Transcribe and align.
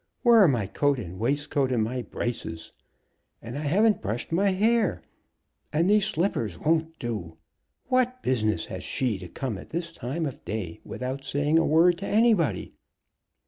Where 0.23 0.39
are 0.41 0.47
my 0.47 0.65
coat 0.65 0.97
and 0.97 1.19
waistcoat, 1.19 1.71
and 1.71 1.83
my 1.83 2.01
braces? 2.01 2.71
And 3.39 3.55
I 3.55 3.61
haven't 3.61 4.01
brushed 4.01 4.31
my 4.31 4.49
hair. 4.49 5.03
And 5.71 5.87
these 5.87 6.05
slippers 6.05 6.57
won't 6.57 6.97
do. 6.97 7.37
What 7.85 8.23
business 8.23 8.65
has 8.65 8.83
she 8.83 9.19
to 9.19 9.27
come 9.29 9.59
at 9.59 9.69
this 9.69 9.91
time 9.91 10.25
of 10.25 10.43
day, 10.43 10.79
without 10.83 11.23
saying 11.23 11.59
a 11.59 11.65
word 11.67 11.99
to 11.99 12.07
anybody?" 12.07 12.73